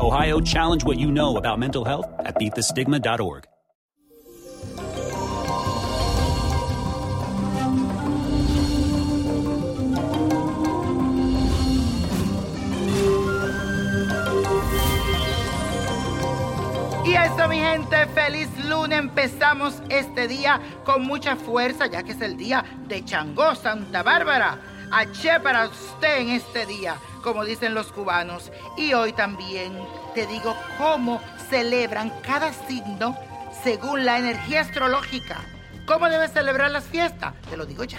Ohio, 0.00 0.40
challenge 0.40 0.82
what 0.82 0.98
you 0.98 1.12
know 1.12 1.36
about 1.36 1.58
mental 1.58 1.84
health 1.84 2.06
at 2.20 2.34
beatthestigma.org. 2.36 3.46
Y 17.04 17.14
eso, 17.14 17.48
mi 17.48 17.58
gente, 17.58 18.06
feliz 18.14 18.48
lunes. 18.64 18.98
Empezamos 18.98 19.82
este 19.90 20.28
día 20.28 20.60
con 20.86 21.02
mucha 21.02 21.36
fuerza, 21.36 21.88
ya 21.88 22.02
que 22.02 22.12
es 22.12 22.22
el 22.22 22.38
día 22.38 22.64
de 22.88 23.04
Changó 23.04 23.54
Santa 23.54 24.02
Bárbara. 24.02 24.58
Aché 24.90 25.38
para 25.40 25.68
usted 25.68 26.20
en 26.20 26.30
este 26.30 26.64
día, 26.64 26.96
como 27.22 27.44
dicen 27.44 27.74
los 27.74 27.92
cubanos. 27.92 28.50
Y 28.76 28.92
hoy 28.92 29.12
también 29.12 29.72
te 30.14 30.26
digo 30.26 30.54
cómo 30.78 31.20
celebran 31.48 32.12
cada 32.22 32.52
signo 32.52 33.16
según 33.62 34.04
la 34.04 34.18
energía 34.18 34.60
astrológica. 34.62 35.38
¿Cómo 35.86 36.08
debes 36.08 36.32
celebrar 36.32 36.70
las 36.70 36.84
fiestas? 36.84 37.34
Te 37.48 37.56
lo 37.56 37.66
digo 37.66 37.84
ya. 37.84 37.98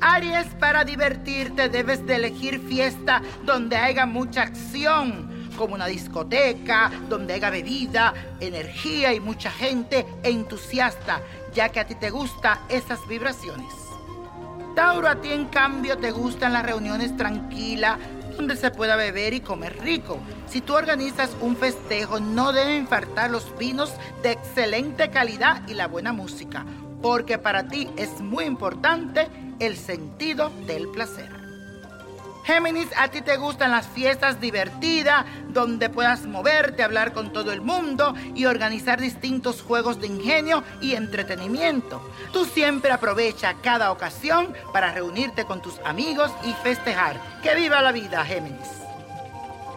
Aries, 0.00 0.46
para 0.60 0.84
divertirte 0.84 1.68
debes 1.68 2.04
de 2.06 2.16
elegir 2.16 2.60
fiesta 2.60 3.22
donde 3.44 3.76
haya 3.76 4.06
mucha 4.06 4.42
acción, 4.42 5.48
como 5.56 5.74
una 5.74 5.86
discoteca, 5.86 6.90
donde 7.08 7.34
haya 7.34 7.50
bebida, 7.50 8.12
energía 8.40 9.14
y 9.14 9.20
mucha 9.20 9.50
gente 9.50 10.06
entusiasta, 10.22 11.20
ya 11.54 11.68
que 11.68 11.80
a 11.80 11.86
ti 11.86 11.94
te 11.94 12.10
gustan 12.10 12.58
esas 12.68 13.06
vibraciones. 13.06 13.72
Tauro, 14.74 15.08
a 15.08 15.20
ti 15.20 15.32
en 15.32 15.46
cambio 15.46 15.96
te 15.96 16.10
gustan 16.10 16.52
las 16.52 16.64
reuniones 16.64 17.16
tranquilas, 17.16 17.98
donde 18.36 18.56
se 18.56 18.70
pueda 18.70 18.96
beber 18.96 19.34
y 19.34 19.40
comer 19.40 19.78
rico. 19.82 20.18
Si 20.46 20.60
tú 20.60 20.74
organizas 20.74 21.30
un 21.40 21.56
festejo, 21.56 22.20
no 22.20 22.52
deben 22.52 22.86
faltar 22.86 23.30
los 23.30 23.56
vinos 23.58 23.92
de 24.22 24.32
excelente 24.32 25.10
calidad 25.10 25.66
y 25.68 25.74
la 25.74 25.86
buena 25.86 26.12
música, 26.12 26.64
porque 27.02 27.38
para 27.38 27.68
ti 27.68 27.88
es 27.96 28.20
muy 28.20 28.44
importante 28.44 29.28
el 29.58 29.76
sentido 29.76 30.50
del 30.66 30.88
placer. 30.88 31.33
Géminis, 32.44 32.88
a 32.98 33.08
ti 33.08 33.22
te 33.22 33.38
gustan 33.38 33.70
las 33.70 33.86
fiestas 33.86 34.38
divertidas, 34.38 35.24
donde 35.48 35.88
puedas 35.88 36.26
moverte, 36.26 36.82
hablar 36.82 37.14
con 37.14 37.32
todo 37.32 37.52
el 37.52 37.62
mundo 37.62 38.14
y 38.34 38.44
organizar 38.44 39.00
distintos 39.00 39.62
juegos 39.62 39.98
de 39.98 40.08
ingenio 40.08 40.62
y 40.82 40.94
entretenimiento. 40.94 42.06
Tú 42.34 42.44
siempre 42.44 42.92
aprovecha 42.92 43.54
cada 43.62 43.90
ocasión 43.90 44.52
para 44.74 44.92
reunirte 44.92 45.46
con 45.46 45.62
tus 45.62 45.78
amigos 45.86 46.30
y 46.44 46.52
festejar. 46.62 47.18
¡Que 47.42 47.54
viva 47.54 47.80
la 47.80 47.92
vida, 47.92 48.22
Géminis! 48.26 48.68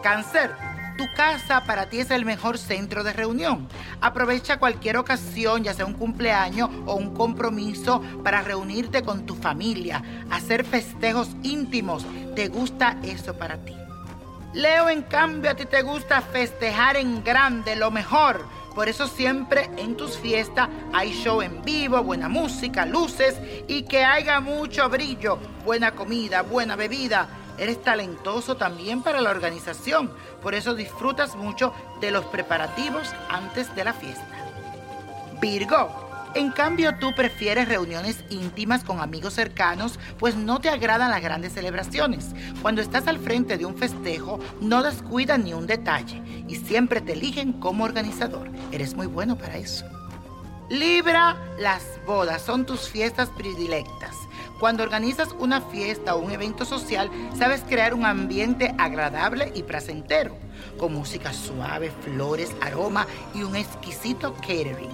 Cáncer, 0.02 0.54
tu 0.98 1.10
casa 1.14 1.62
para 1.64 1.88
ti 1.88 2.00
es 2.00 2.10
el 2.10 2.26
mejor 2.26 2.58
centro 2.58 3.04
de 3.04 3.12
reunión. 3.14 3.68
Aprovecha 4.00 4.58
cualquier 4.58 4.96
ocasión, 4.96 5.62
ya 5.62 5.72
sea 5.72 5.86
un 5.86 5.94
cumpleaños 5.94 6.68
o 6.86 6.96
un 6.96 7.14
compromiso, 7.14 8.02
para 8.24 8.42
reunirte 8.42 9.02
con 9.02 9.24
tu 9.24 9.36
familia, 9.36 10.02
hacer 10.28 10.64
festejos 10.64 11.30
íntimos. 11.44 12.04
¿Te 12.34 12.48
gusta 12.48 12.98
eso 13.04 13.38
para 13.38 13.58
ti? 13.58 13.74
Leo, 14.52 14.90
en 14.90 15.02
cambio, 15.02 15.52
a 15.52 15.54
ti 15.54 15.66
te 15.66 15.82
gusta 15.82 16.20
festejar 16.20 16.96
en 16.96 17.22
grande, 17.22 17.76
lo 17.76 17.92
mejor. 17.92 18.44
Por 18.74 18.88
eso 18.88 19.06
siempre 19.06 19.70
en 19.76 19.96
tus 19.96 20.18
fiestas 20.18 20.68
hay 20.92 21.12
show 21.12 21.42
en 21.42 21.62
vivo, 21.62 22.02
buena 22.02 22.28
música, 22.28 22.84
luces 22.86 23.36
y 23.68 23.82
que 23.82 24.04
haya 24.04 24.40
mucho 24.40 24.88
brillo, 24.88 25.38
buena 25.64 25.92
comida, 25.92 26.42
buena 26.42 26.74
bebida. 26.74 27.28
Eres 27.58 27.82
talentoso 27.82 28.56
también 28.56 29.02
para 29.02 29.20
la 29.20 29.30
organización, 29.30 30.10
por 30.42 30.54
eso 30.54 30.74
disfrutas 30.74 31.36
mucho 31.36 31.72
de 32.00 32.10
los 32.10 32.24
preparativos 32.26 33.12
antes 33.28 33.74
de 33.74 33.84
la 33.84 33.92
fiesta. 33.92 34.24
Virgo, 35.40 36.08
en 36.34 36.50
cambio 36.50 36.98
tú 36.98 37.14
prefieres 37.14 37.68
reuniones 37.68 38.22
íntimas 38.28 38.84
con 38.84 39.00
amigos 39.00 39.34
cercanos, 39.34 39.98
pues 40.18 40.36
no 40.36 40.60
te 40.60 40.68
agradan 40.68 41.10
las 41.10 41.22
grandes 41.22 41.54
celebraciones. 41.54 42.26
Cuando 42.60 42.82
estás 42.82 43.06
al 43.06 43.18
frente 43.18 43.56
de 43.56 43.66
un 43.66 43.76
festejo, 43.76 44.38
no 44.60 44.82
descuidas 44.82 45.38
ni 45.38 45.54
un 45.54 45.66
detalle 45.66 46.22
y 46.46 46.56
siempre 46.56 47.00
te 47.00 47.14
eligen 47.14 47.54
como 47.54 47.84
organizador. 47.84 48.50
Eres 48.72 48.94
muy 48.94 49.06
bueno 49.06 49.36
para 49.36 49.56
eso. 49.56 49.84
Libra, 50.68 51.36
las 51.58 51.82
bodas 52.06 52.42
son 52.42 52.66
tus 52.66 52.88
fiestas 52.90 53.30
predilectas. 53.30 54.14
Cuando 54.58 54.82
organizas 54.82 55.28
una 55.38 55.60
fiesta 55.60 56.16
o 56.16 56.18
un 56.18 56.32
evento 56.32 56.64
social, 56.64 57.10
sabes 57.38 57.62
crear 57.62 57.94
un 57.94 58.04
ambiente 58.04 58.74
agradable 58.76 59.52
y 59.54 59.62
placentero, 59.62 60.36
con 60.78 60.94
música 60.94 61.32
suave, 61.32 61.92
flores, 62.02 62.50
aroma 62.60 63.06
y 63.34 63.44
un 63.44 63.54
exquisito 63.54 64.34
catering. 64.34 64.90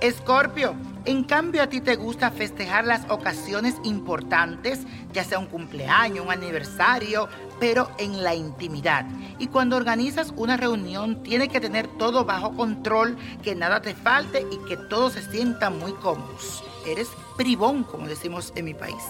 Escorpio, 0.00 0.74
en 1.04 1.22
cambio 1.22 1.62
a 1.62 1.68
ti 1.68 1.80
te 1.80 1.94
gusta 1.94 2.32
festejar 2.32 2.84
las 2.84 3.08
ocasiones 3.08 3.76
importantes, 3.84 4.80
ya 5.12 5.22
sea 5.22 5.38
un 5.38 5.46
cumpleaños, 5.46 6.26
un 6.26 6.32
aniversario, 6.32 7.28
pero 7.60 7.88
en 7.98 8.24
la 8.24 8.34
intimidad. 8.34 9.06
Y 9.38 9.46
cuando 9.46 9.76
organizas 9.76 10.32
una 10.36 10.56
reunión, 10.56 11.22
tiene 11.22 11.48
que 11.48 11.60
tener 11.60 11.86
todo 11.96 12.24
bajo 12.24 12.54
control, 12.56 13.16
que 13.40 13.54
nada 13.54 13.80
te 13.82 13.94
falte 13.94 14.44
y 14.50 14.58
que 14.68 14.76
todos 14.76 15.12
se 15.12 15.22
sientan 15.22 15.78
muy 15.78 15.92
cómodos. 15.92 16.64
Eres 16.86 17.08
bribón, 17.36 17.84
como 17.84 18.06
decimos 18.06 18.52
en 18.56 18.66
mi 18.66 18.74
país. 18.74 19.02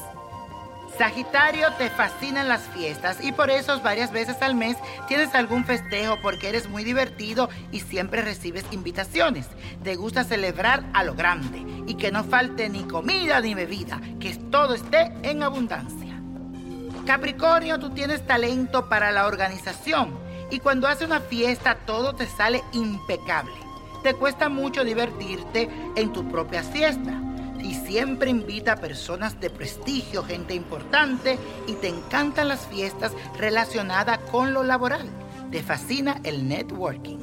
Sagitario, 0.97 1.73
te 1.73 1.91
fascinan 1.91 2.47
las 2.47 2.63
fiestas 2.69 3.19
y 3.21 3.33
por 3.33 3.51
eso 3.51 3.81
varias 3.81 4.13
veces 4.13 4.41
al 4.43 4.55
mes 4.55 4.77
tienes 5.09 5.35
algún 5.35 5.65
festejo 5.65 6.19
porque 6.23 6.49
eres 6.49 6.69
muy 6.69 6.85
divertido 6.85 7.49
y 7.73 7.81
siempre 7.81 8.23
recibes 8.23 8.65
invitaciones. 8.71 9.47
Te 9.83 9.97
gusta 9.97 10.23
celebrar 10.23 10.85
a 10.93 11.03
lo 11.03 11.15
grande 11.15 11.65
y 11.89 11.95
que 11.95 12.13
no 12.13 12.23
falte 12.23 12.69
ni 12.69 12.85
comida 12.85 13.41
ni 13.41 13.55
bebida, 13.55 14.01
que 14.21 14.37
todo 14.37 14.75
esté 14.75 15.13
en 15.23 15.43
abundancia. 15.43 16.21
Capricornio, 17.05 17.81
tú 17.81 17.91
tienes 17.91 18.25
talento 18.25 18.89
para 18.89 19.11
la 19.11 19.27
organización 19.27 20.17
y 20.49 20.61
cuando 20.61 20.87
haces 20.87 21.09
una 21.09 21.21
fiesta 21.21 21.75
todo 21.87 22.15
te 22.15 22.29
sale 22.29 22.63
impecable. 22.73 23.55
Te 24.05 24.15
cuesta 24.15 24.49
mucho 24.49 24.85
divertirte 24.85 25.69
en 25.97 26.13
tu 26.13 26.29
propia 26.29 26.63
fiesta 26.63 27.21
y 27.65 27.75
siempre 27.75 28.31
invita 28.31 28.73
a 28.73 28.77
personas 28.77 29.41
de 29.41 29.49
prestigio, 29.49 30.23
gente 30.23 30.55
importante 30.55 31.39
y 31.67 31.73
te 31.73 31.89
encantan 31.89 32.49
las 32.49 32.67
fiestas 32.67 33.13
relacionadas 33.39 34.19
con 34.31 34.53
lo 34.53 34.63
laboral. 34.63 35.09
Te 35.51 35.63
fascina 35.63 36.21
el 36.25 36.47
networking. 36.47 37.19